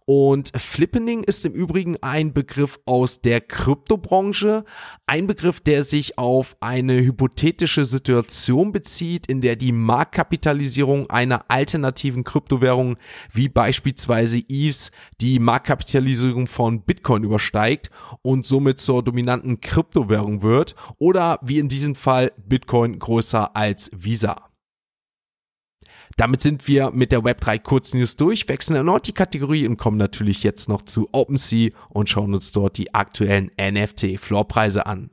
Und 0.05 0.51
Flippening 0.53 1.23
ist 1.23 1.45
im 1.45 1.53
Übrigen 1.53 1.95
ein 2.01 2.33
Begriff 2.33 2.77
aus 2.85 3.21
der 3.21 3.39
Kryptobranche, 3.39 4.65
ein 5.07 5.27
Begriff, 5.27 5.61
der 5.61 5.83
sich 5.83 6.17
auf 6.17 6.57
eine 6.59 6.99
hypothetische 7.01 7.85
Situation 7.85 8.73
bezieht, 8.73 9.27
in 9.27 9.39
der 9.39 9.55
die 9.55 9.71
Marktkapitalisierung 9.71 11.09
einer 11.09 11.45
alternativen 11.49 12.25
Kryptowährung 12.25 12.97
wie 13.31 13.47
beispielsweise 13.47 14.39
ETHs 14.49 14.91
die 15.21 15.39
Marktkapitalisierung 15.39 16.47
von 16.47 16.81
Bitcoin 16.81 17.23
übersteigt 17.23 17.89
und 18.21 18.45
somit 18.45 18.81
zur 18.81 19.03
dominanten 19.03 19.61
Kryptowährung 19.61 20.41
wird 20.41 20.75
oder 20.97 21.39
wie 21.41 21.59
in 21.59 21.69
diesem 21.69 21.95
Fall 21.95 22.33
Bitcoin 22.45 22.99
größer 22.99 23.55
als 23.55 23.62
Visa. 23.91 24.50
Damit 26.15 26.41
sind 26.41 26.67
wir 26.67 26.91
mit 26.91 27.12
der 27.12 27.22
Web3 27.22 27.60
Kurznews 27.60 28.15
durch, 28.17 28.48
wechseln 28.48 28.75
erneut 28.75 29.08
die 29.08 29.13
Kategorie 29.13 29.67
und 29.67 29.77
kommen 29.77 29.98
natürlich 29.98 30.43
jetzt 30.43 30.70
noch 30.70 30.84
zu 30.84 31.10
OpenSea 31.12 31.72
und 31.89 32.10
schauen 32.10 32.34
uns 32.34 32.51
dort 32.51 32.77
die 32.77 32.93
aktuellen 32.93 33.50
NFT-Floorpreise 33.60 34.86
an. 34.86 35.10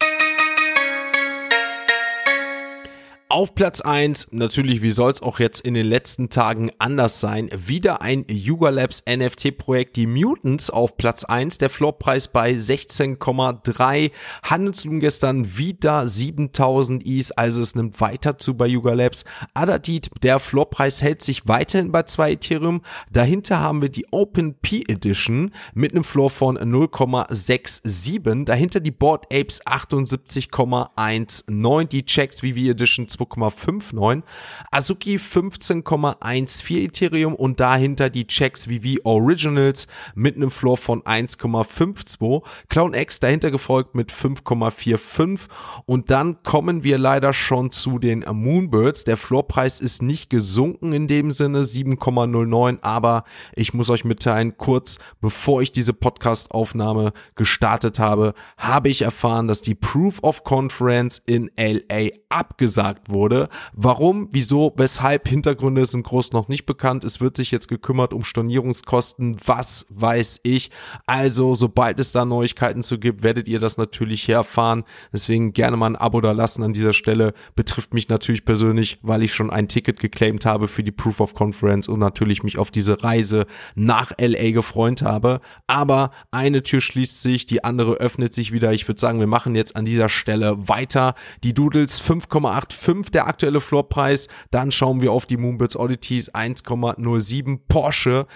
Auf 3.32 3.54
Platz 3.54 3.80
1, 3.80 4.30
natürlich, 4.32 4.82
wie 4.82 4.90
soll 4.90 5.12
es 5.12 5.22
auch 5.22 5.38
jetzt 5.38 5.60
in 5.60 5.74
den 5.74 5.86
letzten 5.86 6.30
Tagen 6.30 6.72
anders 6.80 7.20
sein, 7.20 7.48
wieder 7.54 8.02
ein 8.02 8.24
Yuga 8.28 8.70
Labs 8.70 9.04
NFT-Projekt, 9.08 9.94
die 9.94 10.08
Mutants 10.08 10.68
auf 10.68 10.96
Platz 10.96 11.22
1, 11.22 11.58
der 11.58 11.70
Floorpreis 11.70 12.26
bei 12.26 12.50
16,3, 12.50 14.10
Handelsvolumen 14.42 15.00
gestern 15.00 15.56
wieder 15.56 16.08
7000 16.08 17.06
Is, 17.06 17.30
also 17.30 17.60
es 17.60 17.76
nimmt 17.76 18.00
weiter 18.00 18.36
zu 18.36 18.56
bei 18.56 18.66
Yuga 18.66 18.94
Labs. 18.94 19.24
Adadit, 19.54 20.10
der 20.24 20.40
Floorpreis 20.40 21.00
hält 21.00 21.22
sich 21.22 21.46
weiterhin 21.46 21.92
bei 21.92 22.02
2 22.02 22.32
Ethereum, 22.32 22.82
dahinter 23.12 23.60
haben 23.60 23.80
wir 23.80 23.90
die 23.90 24.06
Open 24.10 24.54
P 24.54 24.82
Edition 24.88 25.54
mit 25.72 25.92
einem 25.92 26.02
Floor 26.02 26.30
von 26.30 26.58
0,67, 26.58 28.44
dahinter 28.44 28.80
die 28.80 28.90
Board 28.90 29.32
Apes 29.32 29.64
78,19, 29.66 31.84
die 31.84 32.04
Checks 32.04 32.40
VV 32.40 32.70
Edition 32.70 33.06
2,59, 33.20 34.22
Azuki 34.70 35.16
15,14 35.16 36.84
Ethereum 36.84 37.34
und 37.34 37.60
dahinter 37.60 38.10
die 38.10 38.26
Checks 38.26 38.66
VV 38.66 39.00
Originals 39.04 39.86
mit 40.14 40.36
einem 40.36 40.50
Floor 40.50 40.76
von 40.76 41.02
1,52, 41.02 42.42
Clown 42.68 42.94
X 42.94 43.20
dahinter 43.20 43.50
gefolgt 43.50 43.94
mit 43.94 44.12
5,45 44.12 45.48
und 45.86 46.10
dann 46.10 46.42
kommen 46.42 46.84
wir 46.84 46.98
leider 46.98 47.32
schon 47.32 47.70
zu 47.70 47.98
den 47.98 48.24
Moonbirds. 48.30 49.04
Der 49.04 49.16
Floorpreis 49.16 49.80
ist 49.80 50.02
nicht 50.02 50.30
gesunken 50.30 50.92
in 50.92 51.06
dem 51.06 51.32
Sinne, 51.32 51.62
7,09, 51.62 52.78
aber 52.82 53.24
ich 53.54 53.74
muss 53.74 53.90
euch 53.90 54.04
mitteilen, 54.04 54.56
kurz 54.56 54.98
bevor 55.20 55.62
ich 55.62 55.72
diese 55.72 55.92
Podcast-Aufnahme 55.92 57.12
gestartet 57.36 57.98
habe, 57.98 58.34
habe 58.56 58.88
ich 58.88 59.02
erfahren, 59.02 59.48
dass 59.48 59.62
die 59.62 59.74
Proof 59.74 60.22
of 60.22 60.44
Conference 60.44 61.20
in 61.26 61.50
LA 61.58 62.10
abgesagt 62.28 63.09
wurde. 63.10 63.48
Warum, 63.72 64.28
wieso, 64.32 64.72
weshalb, 64.76 65.28
Hintergründe 65.28 65.84
sind 65.86 66.04
groß 66.04 66.32
noch 66.32 66.48
nicht 66.48 66.66
bekannt. 66.66 67.04
Es 67.04 67.20
wird 67.20 67.36
sich 67.36 67.50
jetzt 67.50 67.68
gekümmert 67.68 68.12
um 68.12 68.24
Stornierungskosten, 68.24 69.36
was 69.44 69.86
weiß 69.90 70.40
ich. 70.42 70.70
Also, 71.06 71.54
sobald 71.54 72.00
es 72.00 72.12
da 72.12 72.24
Neuigkeiten 72.24 72.82
zu 72.82 72.98
gibt, 72.98 73.22
werdet 73.22 73.48
ihr 73.48 73.58
das 73.58 73.76
natürlich 73.76 74.26
herfahren. 74.28 74.84
Deswegen 75.12 75.52
gerne 75.52 75.76
mal 75.76 75.86
ein 75.86 75.96
Abo 75.96 76.20
da 76.20 76.32
lassen 76.32 76.62
an 76.62 76.72
dieser 76.72 76.92
Stelle. 76.92 77.34
Betrifft 77.54 77.94
mich 77.94 78.08
natürlich 78.08 78.44
persönlich, 78.44 78.98
weil 79.02 79.22
ich 79.22 79.34
schon 79.34 79.50
ein 79.50 79.68
Ticket 79.68 80.00
geclaimed 80.00 80.46
habe 80.46 80.68
für 80.68 80.82
die 80.82 80.92
Proof 80.92 81.20
of 81.20 81.34
Conference 81.34 81.88
und 81.88 81.98
natürlich 81.98 82.42
mich 82.42 82.58
auf 82.58 82.70
diese 82.70 83.02
Reise 83.02 83.46
nach 83.74 84.12
LA 84.18 84.50
gefreut 84.50 85.02
habe. 85.02 85.40
Aber 85.66 86.10
eine 86.30 86.62
Tür 86.62 86.80
schließt 86.80 87.22
sich, 87.22 87.46
die 87.46 87.64
andere 87.64 87.94
öffnet 87.94 88.34
sich 88.34 88.52
wieder. 88.52 88.72
Ich 88.72 88.88
würde 88.88 89.00
sagen, 89.00 89.20
wir 89.20 89.26
machen 89.26 89.54
jetzt 89.54 89.76
an 89.76 89.84
dieser 89.84 90.08
Stelle 90.08 90.56
weiter. 90.68 91.14
Die 91.44 91.54
Doodles 91.54 92.02
5,85 92.02 92.99
5 93.00 93.10
der 93.10 93.26
aktuelle 93.26 93.60
Floorpreis. 93.60 94.28
Dann 94.50 94.72
schauen 94.72 95.00
wir 95.00 95.12
auf 95.12 95.26
die 95.26 95.36
Moonbirds 95.36 95.76
Oddities 95.76 96.32
1,07 96.34 97.60
Porsche 97.68 98.26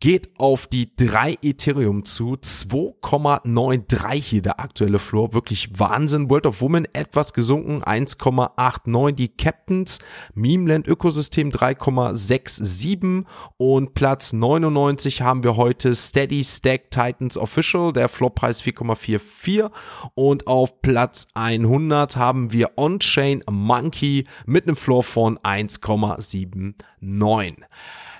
geht 0.00 0.38
auf 0.38 0.66
die 0.66 0.94
3 0.96 1.38
Ethereum 1.42 2.04
zu, 2.04 2.34
2,93 2.34 4.14
hier 4.14 4.42
der 4.42 4.60
aktuelle 4.60 4.98
Floor, 4.98 5.32
wirklich 5.32 5.78
Wahnsinn. 5.78 6.28
World 6.28 6.46
of 6.46 6.60
Woman 6.60 6.86
etwas 6.92 7.32
gesunken, 7.32 7.82
1,89 7.82 9.12
die 9.12 9.28
Captains, 9.28 9.98
Memeland 10.34 10.86
Ökosystem 10.86 11.50
3,67 11.50 13.24
und 13.56 13.94
Platz 13.94 14.32
99 14.32 15.22
haben 15.22 15.42
wir 15.42 15.56
heute 15.56 15.94
Steady 15.94 16.44
Stack 16.44 16.90
Titans 16.90 17.38
Official, 17.38 17.92
der 17.92 18.08
Floorpreis 18.08 18.62
4,44 18.62 19.70
und 20.14 20.46
auf 20.46 20.82
Platz 20.82 21.26
100 21.34 22.16
haben 22.16 22.52
wir 22.52 22.72
On-Chain 22.76 23.42
Monkey 23.50 24.26
mit 24.44 24.66
einem 24.66 24.76
Floor 24.76 25.02
von 25.02 25.38
1,79. 25.38 27.54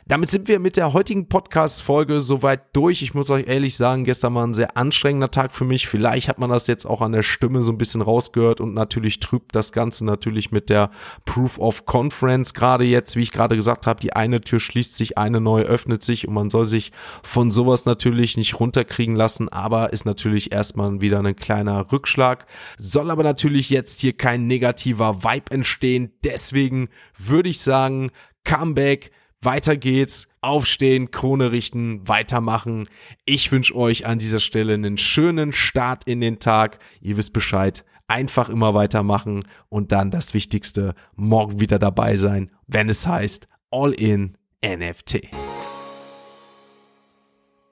Damit 0.06 0.28
sind 0.28 0.48
wir 0.48 0.60
mit 0.60 0.76
der 0.76 0.92
heutigen 0.92 1.30
Podcast-Folge 1.30 2.20
soweit 2.20 2.76
durch. 2.76 3.00
Ich 3.00 3.14
muss 3.14 3.30
euch 3.30 3.46
ehrlich 3.46 3.74
sagen, 3.74 4.04
gestern 4.04 4.34
war 4.34 4.46
ein 4.46 4.52
sehr 4.52 4.76
anstrengender 4.76 5.30
Tag 5.30 5.52
für 5.52 5.64
mich. 5.64 5.88
Vielleicht 5.88 6.28
hat 6.28 6.38
man 6.38 6.50
das 6.50 6.66
jetzt 6.66 6.84
auch 6.84 7.00
an 7.00 7.12
der 7.12 7.22
Stimme 7.22 7.62
so 7.62 7.72
ein 7.72 7.78
bisschen 7.78 8.02
rausgehört 8.02 8.60
und 8.60 8.74
natürlich 8.74 9.18
trübt 9.18 9.56
das 9.56 9.72
Ganze 9.72 10.04
natürlich 10.04 10.52
mit 10.52 10.68
der 10.68 10.90
Proof 11.24 11.58
of 11.58 11.86
Conference. 11.86 12.52
Gerade 12.52 12.84
jetzt, 12.84 13.16
wie 13.16 13.22
ich 13.22 13.32
gerade 13.32 13.56
gesagt 13.56 13.86
habe, 13.86 13.98
die 13.98 14.12
eine 14.12 14.42
Tür 14.42 14.60
schließt 14.60 14.94
sich, 14.94 15.16
eine 15.16 15.40
neue 15.40 15.64
öffnet 15.64 16.02
sich 16.02 16.28
und 16.28 16.34
man 16.34 16.50
soll 16.50 16.66
sich 16.66 16.92
von 17.22 17.50
sowas 17.50 17.86
natürlich 17.86 18.36
nicht 18.36 18.60
runterkriegen 18.60 19.16
lassen, 19.16 19.48
aber 19.48 19.94
ist 19.94 20.04
natürlich 20.04 20.52
erstmal 20.52 21.00
wieder 21.00 21.20
ein 21.20 21.34
kleiner 21.34 21.90
Rückschlag. 21.90 22.44
Soll 22.76 23.10
aber 23.10 23.22
natürlich 23.22 23.70
jetzt 23.70 24.02
hier 24.02 24.12
kein 24.12 24.46
negativer 24.48 25.24
Vibe 25.24 25.50
entstehen. 25.50 26.12
Deswegen 26.24 26.90
würde 27.16 27.48
ich 27.48 27.60
sagen, 27.60 28.10
Comeback 28.44 29.10
weiter 29.44 29.76
geht's. 29.76 30.28
Aufstehen, 30.40 31.10
Krone 31.10 31.52
richten, 31.52 32.06
weitermachen. 32.06 32.88
Ich 33.24 33.50
wünsche 33.52 33.74
euch 33.74 34.06
an 34.06 34.18
dieser 34.18 34.40
Stelle 34.40 34.74
einen 34.74 34.98
schönen 34.98 35.52
Start 35.52 36.04
in 36.04 36.20
den 36.20 36.38
Tag. 36.38 36.78
Ihr 37.00 37.16
wisst 37.16 37.32
Bescheid. 37.32 37.84
Einfach 38.06 38.48
immer 38.48 38.74
weitermachen 38.74 39.44
und 39.70 39.92
dann 39.92 40.10
das 40.10 40.34
Wichtigste, 40.34 40.94
morgen 41.16 41.60
wieder 41.60 41.78
dabei 41.78 42.16
sein, 42.16 42.50
wenn 42.66 42.88
es 42.88 43.06
heißt 43.06 43.48
All 43.70 43.92
in 43.92 44.36
NFT. 44.62 45.22